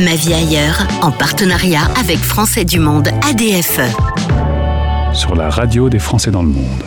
[0.00, 3.80] Ma vie ailleurs, en partenariat avec Français du Monde ADFE.
[5.12, 6.84] Sur la radio des Français dans le monde.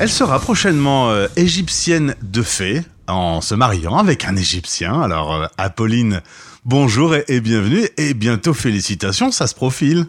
[0.00, 5.00] Elle sera prochainement euh, égyptienne de fait en se mariant avec un Égyptien.
[5.00, 6.22] Alors, euh, Apolline,
[6.64, 7.86] bonjour et, et bienvenue.
[7.98, 10.06] Et bientôt, félicitations, ça se profile.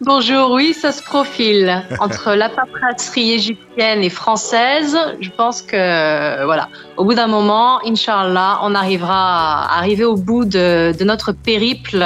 [0.00, 1.84] Bonjour, oui, ça se profile.
[2.00, 8.60] Entre la paperasserie égyptienne et française, je pense que, voilà, au bout d'un moment, Inch'Allah,
[8.62, 12.04] on arrivera à arriver au bout de, de notre périple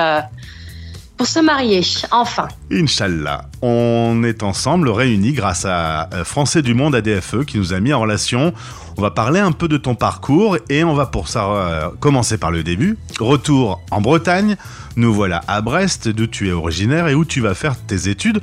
[1.16, 1.80] pour se marier,
[2.10, 2.48] enfin.
[2.70, 3.48] Inch'Allah.
[3.62, 7.92] On est ensemble, réunis grâce à euh, Français du Monde ADFE qui nous a mis
[7.92, 8.52] en relation.
[8.98, 12.36] On va parler un peu de ton parcours et on va pour ça euh, commencer
[12.36, 12.98] par le début.
[13.18, 14.56] Retour en Bretagne.
[14.96, 18.40] Nous voilà à Brest, d'où tu es originaire et où tu vas faire tes études.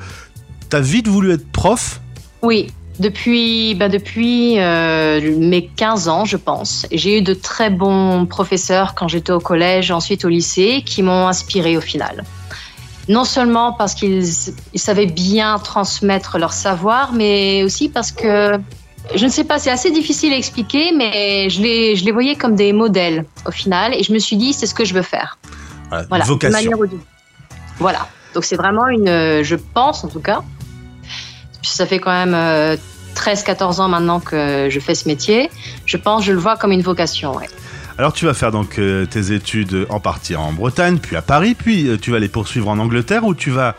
[0.70, 2.02] T'as vite voulu être prof?
[2.42, 6.88] Oui, depuis, bah depuis euh, mes 15 ans, je pense.
[6.92, 11.28] J'ai eu de très bons professeurs quand j'étais au collège, ensuite au lycée, qui m'ont
[11.28, 12.24] inspiré au final
[13.10, 14.26] non seulement parce qu'ils
[14.76, 18.54] savaient bien transmettre leur savoir, mais aussi parce que,
[19.16, 22.36] je ne sais pas, c'est assez difficile à expliquer, mais je les, je les voyais
[22.36, 25.02] comme des modèles au final, et je me suis dit, c'est ce que je veux
[25.02, 25.38] faire.
[25.90, 26.72] Voilà, voilà vocation.
[27.80, 30.42] Voilà, donc c'est vraiment une, je pense en tout cas,
[31.62, 32.78] ça fait quand même
[33.16, 35.50] 13-14 euh, ans maintenant que je fais ce métier,
[35.86, 37.36] je pense, je le vois comme une vocation.
[37.36, 37.50] Ouais.
[37.98, 41.56] Alors tu vas faire donc euh, tes études en partie en Bretagne, puis à Paris,
[41.56, 43.76] puis euh, tu vas les poursuivre en Angleterre où tu vas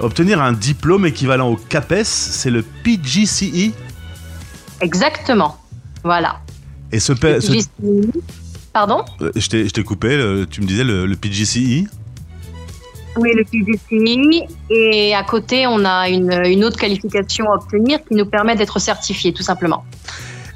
[0.00, 3.72] obtenir un diplôme équivalent au CAPES, c'est le PGCE.
[4.80, 5.56] Exactement,
[6.02, 6.40] voilà.
[6.92, 7.68] Et ce, PGCE,
[8.72, 9.04] Pardon?
[9.22, 11.88] Euh, Je t'ai coupé, tu me disais le, le PGCE
[13.16, 14.50] oui, le PGCE.
[14.70, 18.80] Et à côté, on a une, une, autre qualification à obtenir qui nous permet d'être
[18.80, 19.84] certifié, tout simplement.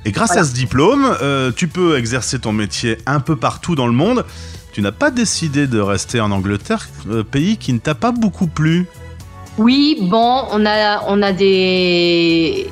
[0.09, 3.87] Et grâce à ce diplôme, euh, tu peux exercer ton métier un peu partout dans
[3.87, 4.25] le monde.
[4.73, 8.47] Tu n'as pas décidé de rester en Angleterre, euh, pays qui ne t'a pas beaucoup
[8.47, 8.87] plu.
[9.59, 12.69] Oui, bon, on a, on a des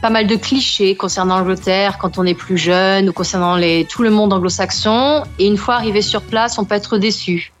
[0.00, 4.02] pas mal de clichés concernant l'Angleterre quand on est plus jeune ou concernant les, tout
[4.02, 5.22] le monde anglo-saxon.
[5.38, 7.52] Et une fois arrivé sur place, on peut être déçu.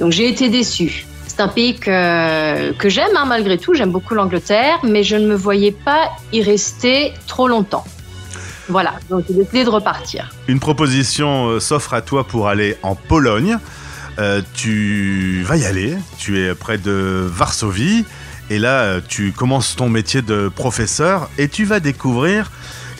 [0.00, 1.06] Donc j'ai été déçu.
[1.28, 5.28] C'est un pays que, que j'aime hein, malgré tout, j'aime beaucoup l'Angleterre, mais je ne
[5.28, 7.84] me voyais pas y rester trop longtemps.
[8.68, 10.30] Voilà, donc j'ai décidé de repartir.
[10.46, 13.58] Une proposition euh, s'offre à toi pour aller en Pologne.
[14.18, 18.04] Euh, tu vas y aller, tu es près de Varsovie,
[18.50, 22.50] et là euh, tu commences ton métier de professeur, et tu vas découvrir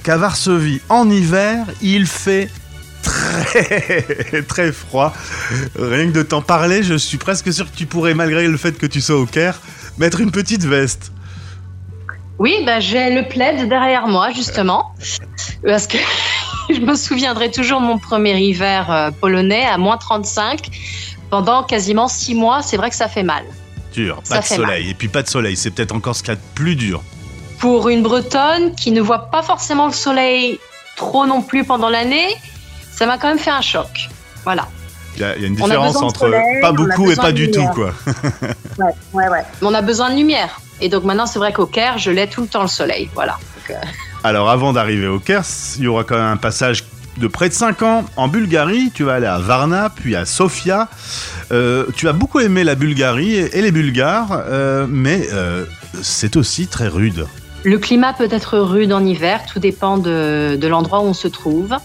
[0.04, 2.48] qu'à Varsovie, en hiver, il fait
[3.02, 5.12] très très froid.
[5.76, 8.78] Rien que de t'en parler, je suis presque sûr que tu pourrais, malgré le fait
[8.78, 9.60] que tu sois au Caire,
[9.98, 11.12] mettre une petite veste.
[12.38, 14.94] Oui, bah, j'ai le plaid derrière moi, justement.
[15.64, 15.98] Parce que
[16.70, 20.68] je me souviendrai toujours de mon premier hiver euh, polonais à moins 35
[21.30, 22.62] pendant quasiment six mois.
[22.62, 23.44] C'est vrai que ça fait mal.
[23.92, 24.90] Dur, pas de soleil.
[24.90, 27.02] Et puis pas de soleil, c'est peut-être encore ce qu'il y a de plus dur.
[27.58, 30.60] Pour une Bretonne qui ne voit pas forcément le soleil
[30.96, 32.28] trop non plus pendant l'année,
[32.92, 34.08] ça m'a quand même fait un choc.
[34.44, 34.68] Voilà.
[35.16, 36.30] Il y, a une différence entre
[36.60, 37.92] pas beaucoup et pas du tout, quoi.
[38.78, 39.42] ouais, ouais, ouais.
[39.62, 40.60] On a besoin de lumière.
[40.80, 43.10] Et donc maintenant, c'est vrai qu'au Caire, je l'ai tout le temps le soleil.
[43.14, 43.36] Voilà.
[43.70, 43.74] Euh,
[44.24, 45.44] Alors avant d'arriver au Caire,
[45.78, 46.84] il y aura quand même un passage
[47.18, 48.90] de près de 5 ans en Bulgarie.
[48.92, 50.88] Tu vas aller à Varna, puis à Sofia.
[51.52, 55.28] Euh, tu as beaucoup aimé la Bulgarie et les Bulgares, euh, mais
[56.02, 57.26] c'est aussi très rude.
[57.64, 61.26] Le climat peut être rude en hiver, tout dépend de, de l'endroit où on se
[61.26, 61.76] trouve.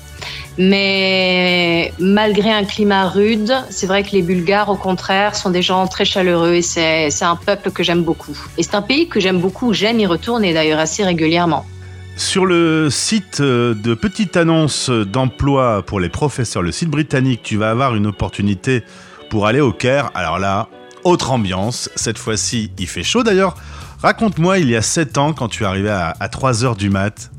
[0.58, 5.88] Mais malgré un climat rude, c'est vrai que les Bulgares, au contraire, sont des gens
[5.88, 8.38] très chaleureux et c'est un peuple que j'aime beaucoup.
[8.58, 11.66] Et c'est un pays que j'aime beaucoup, j'aime y retourner d'ailleurs assez régulièrement.
[12.16, 17.72] Sur le site de petite annonce d'emploi pour les professeurs, le site britannique, tu vas
[17.72, 18.84] avoir une opportunité
[19.30, 20.12] pour aller au Caire.
[20.14, 20.68] Alors là,
[21.04, 21.90] autre ambiance.
[21.96, 23.56] Cette fois-ci, il fait chaud d'ailleurs.
[24.02, 27.32] Raconte-moi, il y a 7 ans, quand tu arrivé à, à 3 heures du mat,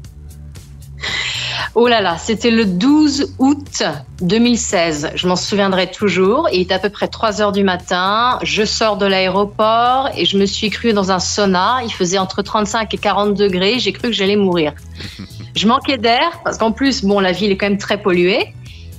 [1.76, 3.82] Oh là là, c'était le 12 août
[4.20, 5.10] 2016.
[5.16, 6.48] Je m'en souviendrai toujours.
[6.52, 8.38] Il est à peu près 3 heures du matin.
[8.44, 11.80] Je sors de l'aéroport et je me suis cru dans un sauna.
[11.82, 13.80] Il faisait entre 35 et 40 degrés.
[13.80, 14.72] J'ai cru que j'allais mourir.
[15.56, 18.52] Je manquais d'air parce qu'en plus, bon, la ville est quand même très polluée.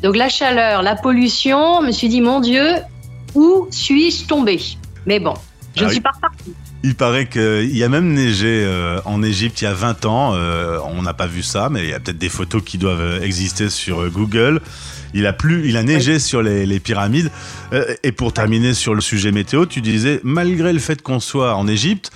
[0.04, 2.76] Donc la chaleur, la pollution, je me suis dit, mon Dieu,
[3.34, 4.62] où suis-je tombé
[5.06, 5.34] Mais bon,
[5.76, 6.56] je ne ah suis pas repartie.
[6.86, 10.34] Il paraît qu'il y a même neigé euh, en Égypte il y a 20 ans.
[10.36, 13.24] Euh, on n'a pas vu ça, mais il y a peut-être des photos qui doivent
[13.24, 14.62] exister sur euh, Google.
[15.16, 17.32] Il a plu, il a neigé sur les, pyramides.
[18.04, 21.68] et pour terminer sur le sujet météo, tu disais, malgré le fait qu'on soit en
[21.68, 22.12] Égypte,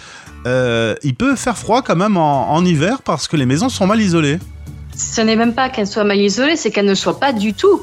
[0.46, 4.02] il peut faire froid quand même en, en hiver parce que les maisons sont mal
[4.02, 4.38] isolées.
[4.98, 7.82] Ce n'est même pas qu'elles soient mal isolées, c'est qu'elles ne soient pas du tout.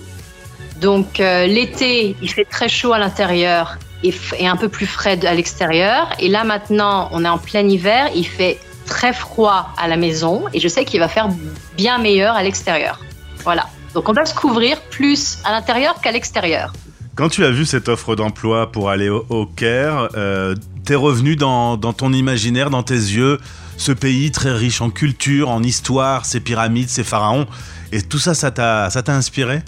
[0.83, 5.35] Donc l'été, il fait très chaud à l'intérieur et, et, un peu plus frais à
[5.35, 6.09] l'extérieur.
[6.19, 10.45] Et là maintenant, on est en plein hiver, il fait très froid à la maison
[10.55, 11.29] et je sais qu'il va faire
[11.77, 13.01] bien meilleur à l'extérieur.
[13.45, 13.67] Voilà.
[13.95, 16.73] Donc on doit se couvrir plus à l'intérieur qu'à l'extérieur.
[17.17, 20.55] Quand tu as vu cette offre d'emploi pour aller au, Caire, euh,
[20.85, 23.39] t'es revenu dans, ton imaginaire, dans tes yeux,
[23.79, 27.47] ce pays très riche en culture, en histoire, ses pyramides, ses pharaons,
[27.91, 29.63] et tout ça, ça t'a, ça t'a inspiré?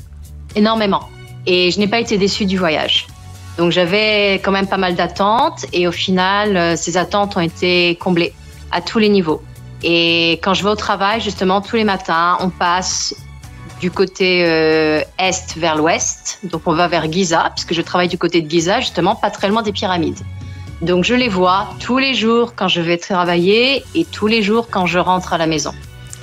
[0.57, 1.09] Énormément.
[1.47, 3.07] Et je n'ai pas été déçue du voyage.
[3.59, 7.97] Donc j'avais quand même pas mal d'attentes, et au final, euh, ces attentes ont été
[7.97, 8.33] comblées
[8.71, 9.43] à tous les niveaux.
[9.83, 13.15] Et quand je vais au travail, justement, tous les matins, on passe
[13.81, 16.39] du côté euh, est vers l'ouest.
[16.45, 19.49] Donc on va vers Giza, puisque je travaille du côté de Giza, justement, pas très
[19.49, 20.21] loin des pyramides.
[20.81, 24.69] Donc je les vois tous les jours quand je vais travailler et tous les jours
[24.71, 25.75] quand je rentre à la maison.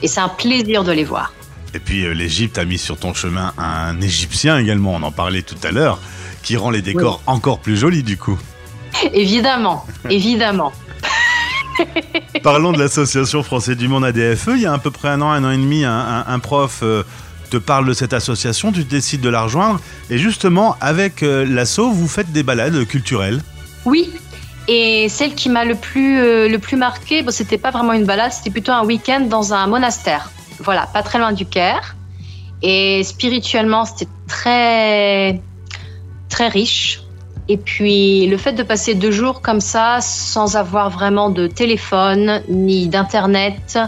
[0.02, 1.34] Et c'est un plaisir de les voir.
[1.74, 5.42] Et puis euh, l'Égypte a mis sur ton chemin un Égyptien également, on en parlait
[5.42, 6.00] tout à l'heure,
[6.46, 8.38] qui rend les décors encore plus jolis du coup.
[9.14, 10.72] Évidemment, évidemment.
[12.44, 14.52] Parlons de l'association Français du Monde ADFE.
[14.56, 17.04] Il y a à peu près un an, un an et demi, un, prof euh,
[17.50, 19.82] te parle de cette association, tu décides de la rejoindre.
[20.10, 23.42] Et justement, avec euh, l'asso, vous faites des balades culturelles.
[23.84, 24.10] Oui,
[24.68, 28.06] et celle qui m'a le plus, euh, le plus marqué, bon, c'était pas vraiment une
[28.06, 30.32] balade, c'était plutôt un week-end dans un monastère.
[30.60, 31.96] Voilà, pas très loin du Caire.
[32.62, 35.42] Et spirituellement, c'était très,
[36.36, 37.02] très riche.
[37.48, 42.42] Et puis, le fait de passer deux jours comme ça, sans avoir vraiment de téléphone
[42.50, 43.80] ni d'internet,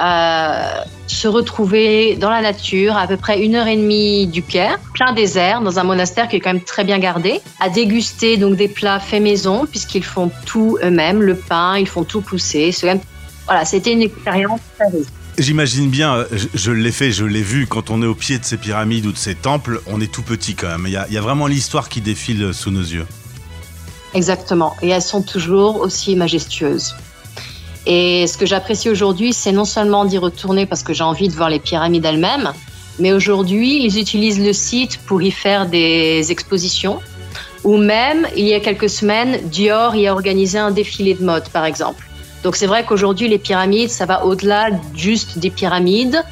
[0.00, 4.78] euh, se retrouver dans la nature, à peu près une heure et demie du Caire,
[4.94, 8.56] plein désert, dans un monastère qui est quand même très bien gardé, à déguster donc
[8.56, 12.74] des plats faits maison, puisqu'ils font tout eux-mêmes, le pain, ils font tout pousser.
[13.44, 15.23] Voilà, c'était une expérience très riche.
[15.36, 18.56] J'imagine bien, je, l'ai fait, je l'ai vu, quand on est au pied de ces
[18.56, 20.86] pyramides ou de ces temples, on est tout petit quand même.
[20.86, 23.06] Il y a vraiment l'histoire qui défile sous nos yeux.
[24.14, 26.94] Exactement, et elles sont toujours aussi majestueuses.
[27.86, 31.34] Et ce que j'apprécie aujourd'hui, c'est non seulement d'y retourner parce que j'ai envie de
[31.34, 32.52] voir les pyramides elles-mêmes,
[33.00, 37.00] mais aujourd'hui, ils utilisent le site pour y faire des expositions.
[37.64, 41.48] Ou même, il y a quelques semaines, Dior y a organisé un défilé de mode,
[41.48, 42.06] par exemple.
[42.44, 46.22] Donc c'est vrai qu'aujourd'hui, les pyramides, ça va au-delà juste des pyramides.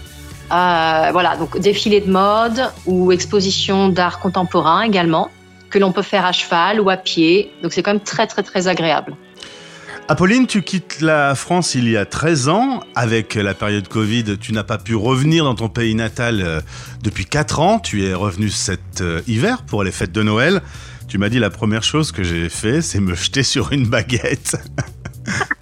[0.53, 5.31] Euh, voilà, donc défilé de mode ou exposition d'art contemporain également,
[5.71, 7.51] que l'on peut faire à cheval ou à pied.
[7.63, 9.17] Donc c'est quand même très, très, très agréable.
[10.09, 12.81] Apolline, tu quittes la France il y a 13 ans.
[12.95, 16.61] Avec la période Covid, tu n'as pas pu revenir dans ton pays natal euh,
[17.03, 17.79] depuis 4 ans.
[17.79, 20.61] Tu es revenu cet euh, hiver pour les fêtes de Noël.
[21.09, 24.57] Tu m'as dit la première chose que j'ai fait, c'est me jeter sur une baguette.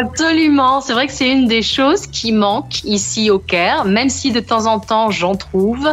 [0.00, 4.32] Absolument, c'est vrai que c'est une des choses qui manque ici au Caire, même si
[4.32, 5.92] de temps en temps j'en trouve.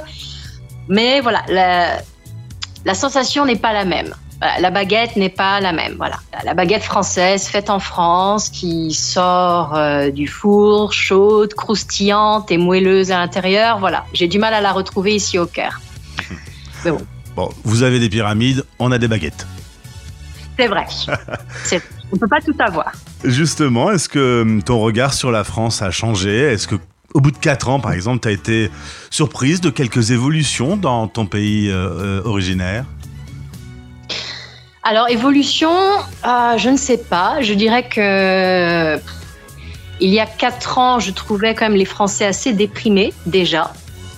[0.87, 1.97] Mais voilà, la,
[2.85, 4.13] la sensation n'est pas la même
[4.59, 5.95] la baguette n'est pas la même.
[5.97, 12.57] Voilà, la baguette française faite en France qui sort euh, du four, chaude, croustillante et
[12.57, 13.79] moelleuse à l'intérieur.
[13.79, 15.79] Voilà, j'ai du mal à la retrouver ici au Caire.
[16.83, 16.97] bon.
[17.35, 19.45] bon, vous avez des pyramides, on a des baguettes.
[20.57, 20.85] C'est vrai.
[22.11, 22.91] on ne peut pas tout avoir.
[23.23, 26.37] Justement, est-ce que hum, ton regard sur la France a changé?
[26.37, 26.75] Est-ce que
[27.13, 28.71] au bout de 4 ans, par exemple, tu as été
[29.09, 32.85] surprise de quelques évolutions dans ton pays euh, euh, originaire?
[34.83, 37.41] Alors, évolution, euh, je ne sais pas.
[37.41, 38.99] Je dirais que
[39.99, 43.71] il y a quatre ans, je trouvais quand même les Français assez déprimés déjà.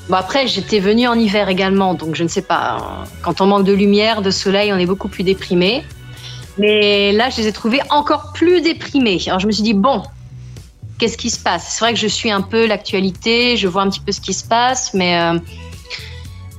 [0.07, 3.05] Bon, après, j'étais venue en hiver également, donc je ne sais pas.
[3.21, 5.83] Quand on manque de lumière, de soleil, on est beaucoup plus déprimé.
[6.57, 9.19] Mais là, je les ai trouvés encore plus déprimés.
[9.27, 10.03] Alors, je me suis dit, bon,
[10.99, 11.67] qu'est-ce qui se passe?
[11.69, 14.33] C'est vrai que je suis un peu l'actualité, je vois un petit peu ce qui
[14.33, 15.39] se passe, mais euh,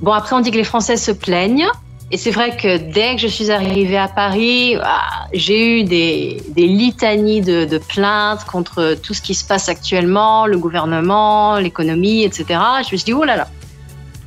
[0.01, 1.67] bon, après, on dit que les Français se plaignent.
[2.11, 6.39] Et c'est vrai que dès que je suis arrivée à Paris, ah, j'ai eu des,
[6.55, 12.59] litanies de, plaintes contre tout ce qui se passe actuellement, le gouvernement, l'économie, etc.
[12.87, 13.47] Je me suis dit, oh là là,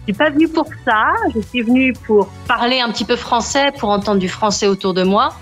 [0.00, 3.70] je suis pas venue pour ça, je suis venue pour parler un petit peu français,
[3.78, 5.32] pour entendre du français autour de moi.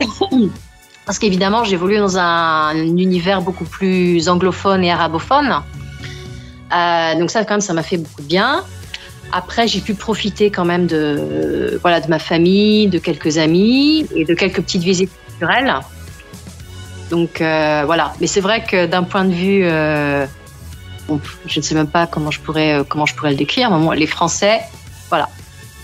[1.06, 5.60] Parce qu'évidemment, j'évolue dans un, univers beaucoup plus anglophone et arabophone.
[6.72, 8.64] Euh, donc ça, quand même, ça m'a fait beaucoup de bien.
[9.32, 14.24] Après, j'ai pu profiter quand même de, voilà, de ma famille, de quelques amis et
[14.24, 15.74] de quelques petites visites culturelles.
[17.10, 18.14] Donc euh, voilà.
[18.20, 20.26] Mais c'est vrai que d'un point de vue, euh,
[21.46, 23.70] je ne sais même pas comment je pourrais, comment je pourrais le décrire.
[23.94, 24.60] les Français,
[25.10, 25.28] voilà,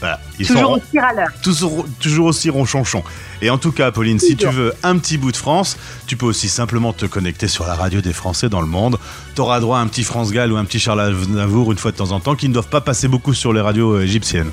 [0.00, 1.28] Voilà, ils Toujours sont aussi râleur.
[1.42, 3.04] toujours, toujours aussi ronchonchon.
[3.42, 5.76] Et en tout cas, Pauline, si tu veux un petit bout de France,
[6.06, 8.98] tu peux aussi simplement te connecter sur la radio des Français dans le monde.
[9.34, 11.90] Tu auras droit à un petit France Gall ou un petit Charles Aznavour une fois
[11.92, 14.50] de temps en temps qui ne doivent pas passer beaucoup sur les radios euh, égyptiennes.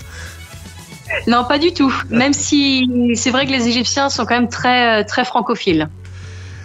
[1.28, 1.94] Non, pas du tout.
[2.10, 5.88] Même si c'est vrai que les Égyptiens sont quand même très, euh, très francophiles.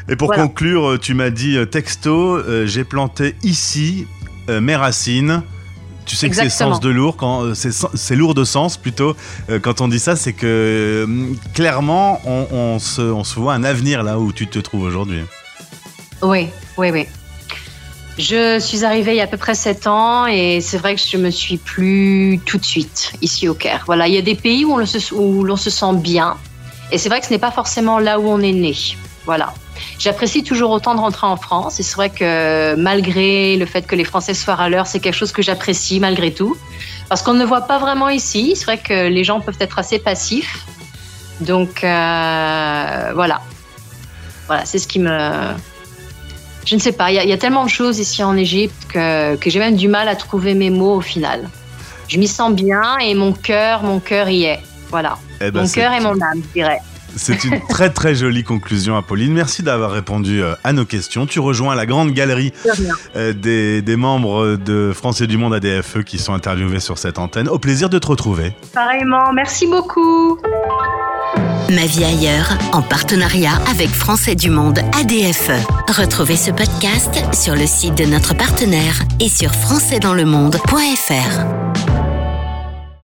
[0.08, 0.42] Et pour Voilà.
[0.42, 4.06] conclure, euh, tu m'as dit texto, euh, j'ai planté ici
[4.50, 5.42] euh, mes racines.
[6.04, 9.16] Tu sais que c'est sens de lourd, quand euh, c'est lourd de sens plutôt.
[9.50, 10.47] euh, quand on dit ça, c'est que
[11.06, 14.82] euh, clairement, on, on se, on se voit un avenir là où tu te trouves
[14.82, 15.21] aujourd'hui.
[16.23, 17.06] Oui, oui, oui.
[18.18, 21.00] Je suis arrivée il y a à peu près 7 ans et c'est vrai que
[21.00, 23.85] je me suis plus tout de suite ici au Caire.
[23.87, 26.37] Voilà, il y a des pays où, on le se, où l'on se sent bien
[26.90, 28.76] et c'est vrai que ce n'est pas forcément là où on est né.
[29.25, 29.54] Voilà.
[29.98, 33.94] J'apprécie toujours autant de rentrer en France et c'est vrai que malgré le fait que
[33.94, 36.56] les Français soient à l'heure, c'est quelque chose que j'apprécie malgré tout
[37.08, 38.54] parce qu'on ne voit pas vraiment ici.
[38.56, 40.64] C'est vrai que les gens peuvent être assez passifs.
[41.40, 43.40] Donc euh, voilà.
[44.46, 45.30] Voilà, c'est ce qui me,
[46.66, 48.36] je ne sais pas, il y, a- il y a tellement de choses ici en
[48.36, 51.48] Égypte que, que j'ai même du mal à trouver mes mots au final.
[52.08, 54.60] Je m'y sens bien et mon cœur, mon cœur y est.
[54.90, 55.16] Voilà.
[55.40, 56.80] Eh ben, mon cœur et mon âme, je dirais.
[57.16, 59.33] C'est une très très jolie conclusion, Apolline.
[59.33, 61.26] Merci d'avoir répondu euh, à nos questions.
[61.26, 62.52] Tu rejoins la grande galerie
[63.16, 67.49] euh, des, des membres de Français du Monde ADFE qui sont interviewés sur cette antenne.
[67.49, 68.52] Au plaisir de te retrouver.
[68.73, 70.38] Pareillement, merci beaucoup.
[71.71, 75.52] Ma vie ailleurs, en partenariat avec Français du Monde ADFE.
[75.97, 81.91] Retrouvez ce podcast sur le site de notre partenaire et sur françaisdanslemonde.fr.